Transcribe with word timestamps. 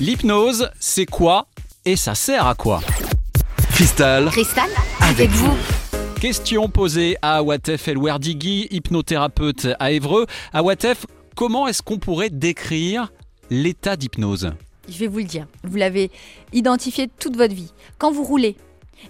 L'hypnose, 0.00 0.70
c'est 0.78 1.06
quoi 1.06 1.48
et 1.84 1.96
ça 1.96 2.14
sert 2.14 2.46
à 2.46 2.54
quoi 2.54 2.80
Cristal, 3.72 4.26
Cristal, 4.26 4.70
avec 5.00 5.28
vous. 5.30 5.50
Question 6.20 6.68
posée 6.68 7.16
à 7.20 7.38
Awatef 7.38 7.88
Elwerdigui, 7.88 8.68
hypnothérapeute 8.70 9.66
à 9.80 9.90
Évreux. 9.90 10.26
Awatef, 10.52 11.04
comment 11.34 11.66
est-ce 11.66 11.82
qu'on 11.82 11.98
pourrait 11.98 12.30
décrire 12.30 13.12
l'état 13.50 13.96
d'hypnose 13.96 14.52
Je 14.88 14.98
vais 14.98 15.08
vous 15.08 15.18
le 15.18 15.24
dire. 15.24 15.48
Vous 15.64 15.76
l'avez 15.76 16.12
identifié 16.52 17.08
toute 17.18 17.36
votre 17.36 17.54
vie. 17.54 17.72
Quand 17.98 18.12
vous 18.12 18.22
roulez 18.22 18.56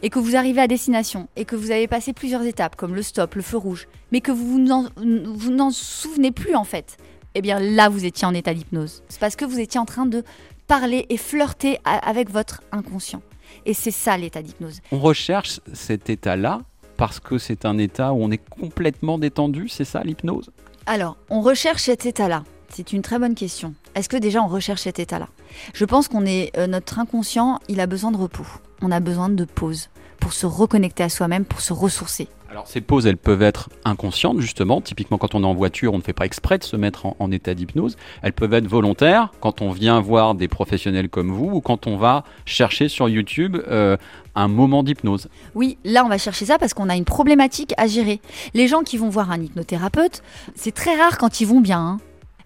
et 0.03 0.09
que 0.09 0.19
vous 0.19 0.37
arrivez 0.37 0.63
à 0.63 0.69
destination 0.69 1.29
et 1.37 1.45
que 1.45 1.55
vous 1.55 1.71
avez 1.71 1.87
passé 1.87 2.15
plusieurs 2.15 2.45
étapes 2.45 2.77
comme 2.77 2.95
le 2.95 3.03
stop, 3.03 3.35
le 3.35 3.43
feu 3.43 3.59
rouge, 3.59 3.89
mais 4.11 4.23
que 4.23 4.33
vous 4.33 4.59
n'en, 4.59 4.87
vous 4.97 5.51
n'en 5.51 5.71
souvenez 5.71 6.33
plus 6.33 6.55
en 6.55 6.65
fait, 6.65 6.97
eh 7.35 7.43
bien 7.43 7.61
là 7.61 7.91
vous 7.91 8.07
étiez 8.07 8.27
en 8.27 8.33
état 8.33 8.55
d'hypnose. 8.55 9.03
C'est 9.11 9.21
parce 9.21 9.37
que 9.37 9.45
vous 9.45 9.61
étiez 9.61 9.79
en 9.79 9.85
train 9.85 10.07
de 10.07 10.25
parler 10.69 11.07
et 11.09 11.17
flirter 11.17 11.79
avec 11.85 12.31
votre 12.31 12.63
inconscient. 12.71 13.23
Et 13.67 13.75
c'est 13.75 13.91
ça 13.91 14.17
l'état 14.17 14.43
d'hypnose. 14.43 14.81
On 14.93 15.01
recherche 15.01 15.61
cet 15.73 16.09
état-là 16.11 16.61
parce 16.97 17.19
que 17.21 17.39
c'est 17.39 17.65
un 17.65 17.79
état 17.79 18.13
où 18.13 18.23
on 18.23 18.31
est 18.31 18.43
complètement 18.49 19.19
détendu, 19.19 19.69
c'est 19.69 19.85
ça 19.85 20.03
l'hypnose? 20.03 20.51
Alors, 20.87 21.17
on 21.31 21.41
recherche 21.41 21.83
cet 21.83 22.07
état-là. 22.07 22.45
C'est 22.71 22.93
une 22.93 23.03
très 23.03 23.19
bonne 23.19 23.35
question. 23.35 23.75
Est-ce 23.95 24.09
que 24.09 24.17
déjà 24.17 24.41
on 24.43 24.47
recherche 24.49 24.83
cet 24.83 24.99
état-là? 24.99 25.29
Je 25.75 25.85
pense 25.85 26.07
qu'on 26.09 26.25
est 26.27 26.57
euh, 26.57 26.67
notre 26.67 26.99
inconscient, 26.99 27.59
il 27.69 27.81
a 27.81 27.87
besoin 27.87 28.11
de 28.13 28.17
repos. 28.17 28.47
On 28.83 28.93
a 28.93 29.01
besoin 29.01 29.29
de 29.29 29.45
pause 29.45 29.89
pour 30.21 30.33
se 30.33 30.47
reconnecter 30.47 31.03
à 31.03 31.09
soi-même, 31.09 31.45
pour 31.45 31.61
se 31.61 31.73
ressourcer. 31.73 32.29
Alors 32.51 32.67
ces 32.67 32.81
pauses, 32.81 33.07
elles 33.07 33.17
peuvent 33.19 33.43
être 33.43 33.69
inconscientes 33.85 34.41
justement. 34.41 34.81
Typiquement 34.81 35.19
quand 35.19 35.35
on 35.35 35.43
est 35.43 35.47
en 35.47 35.55
voiture, 35.55 35.93
on 35.93 35.99
ne 35.99 36.03
fait 36.03 36.13
pas 36.13 36.25
exprès 36.25 36.59
de 36.59 36.65
se 36.65 36.77
mettre 36.77 37.07
en, 37.07 37.17
en 37.19 37.31
état 37.31 37.55
d'hypnose. 37.55 37.97
Elles 38.23 38.33
peuvent 38.33 38.55
être 38.55 38.67
volontaires 38.67 39.33
quand 39.41 39.61
on 39.61 39.71
vient 39.71 40.01
voir 40.01 40.35
des 40.35 40.49
professionnels 40.49 41.09
comme 41.09 41.31
vous 41.31 41.51
ou 41.53 41.61
quand 41.61 41.87
on 41.87 41.97
va 41.97 42.25
chercher 42.47 42.89
sur 42.89 43.09
YouTube 43.09 43.57
euh, 43.69 43.97
un 44.35 44.49
moment 44.49 44.83
d'hypnose. 44.83 45.29
Oui, 45.55 45.79
là 45.85 46.05
on 46.05 46.09
va 46.09 46.19
chercher 46.19 46.47
ça 46.47 46.59
parce 46.59 46.75
qu'on 46.75 46.89
a 46.89 46.97
une 46.97 47.05
problématique 47.05 47.75
à 47.77 47.87
gérer. 47.87 48.21
Les 48.55 48.69
gens 48.69 48.83
qui 48.83 48.97
vont 48.97 49.09
voir 49.09 49.31
un 49.31 49.41
hypnothérapeute, 49.43 50.23
c'est 50.55 50.73
très 50.75 50.97
rare 50.97 51.19
quand 51.19 51.41
ils 51.41 51.47
vont 51.47 51.61
bien. 51.61 51.81
hein. 51.81 51.99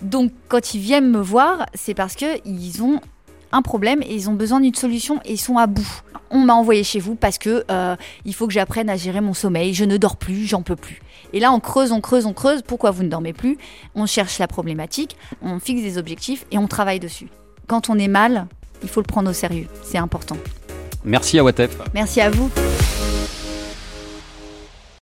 Donc 0.02 0.32
quand 0.48 0.74
ils 0.74 0.80
viennent 0.80 1.10
me 1.10 1.20
voir, 1.20 1.66
c'est 1.74 1.94
parce 1.94 2.14
que 2.14 2.26
ils 2.44 2.82
ont 2.82 3.00
un 3.52 3.62
problème 3.62 4.02
et 4.02 4.14
ils 4.14 4.28
ont 4.28 4.34
besoin 4.34 4.60
d'une 4.60 4.74
solution 4.74 5.20
et 5.24 5.32
ils 5.32 5.40
sont 5.40 5.58
à 5.58 5.66
bout. 5.66 6.02
On 6.30 6.38
m'a 6.38 6.54
envoyé 6.54 6.82
chez 6.82 6.98
vous 6.98 7.14
parce 7.14 7.38
que 7.38 7.64
euh, 7.70 7.96
il 8.24 8.34
faut 8.34 8.46
que 8.46 8.52
j'apprenne 8.52 8.88
à 8.88 8.96
gérer 8.96 9.20
mon 9.20 9.34
sommeil. 9.34 9.74
Je 9.74 9.84
ne 9.84 9.98
dors 9.98 10.16
plus, 10.16 10.46
j'en 10.46 10.62
peux 10.62 10.76
plus. 10.76 11.02
Et 11.32 11.40
là 11.40 11.52
on 11.52 11.60
creuse, 11.60 11.92
on 11.92 12.00
creuse, 12.00 12.26
on 12.26 12.32
creuse. 12.32 12.62
Pourquoi 12.62 12.90
vous 12.90 13.02
ne 13.02 13.08
dormez 13.08 13.32
plus? 13.32 13.58
On 13.94 14.06
cherche 14.06 14.38
la 14.38 14.48
problématique, 14.48 15.16
on 15.42 15.60
fixe 15.60 15.82
des 15.82 15.98
objectifs 15.98 16.46
et 16.50 16.58
on 16.58 16.66
travaille 16.66 17.00
dessus. 17.00 17.28
Quand 17.66 17.90
on 17.90 17.98
est 17.98 18.08
mal, 18.08 18.46
il 18.82 18.88
faut 18.88 19.00
le 19.00 19.06
prendre 19.06 19.30
au 19.30 19.34
sérieux. 19.34 19.66
C'est 19.82 19.98
important. 19.98 20.36
Merci 21.04 21.38
Awatef. 21.38 21.76
Merci 21.94 22.20
à 22.20 22.30
vous. 22.30 22.50